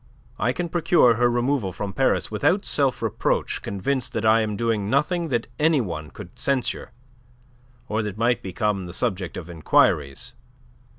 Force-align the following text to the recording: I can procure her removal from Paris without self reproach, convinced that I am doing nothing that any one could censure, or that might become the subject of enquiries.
I 0.39 0.51
can 0.51 0.67
procure 0.67 1.13
her 1.17 1.29
removal 1.29 1.71
from 1.71 1.93
Paris 1.93 2.31
without 2.31 2.65
self 2.65 3.03
reproach, 3.03 3.61
convinced 3.61 4.13
that 4.13 4.25
I 4.25 4.41
am 4.41 4.55
doing 4.57 4.89
nothing 4.89 5.27
that 5.27 5.45
any 5.59 5.79
one 5.79 6.09
could 6.09 6.39
censure, 6.39 6.89
or 7.87 8.01
that 8.01 8.17
might 8.17 8.41
become 8.41 8.87
the 8.87 8.93
subject 8.95 9.37
of 9.37 9.47
enquiries. 9.47 10.33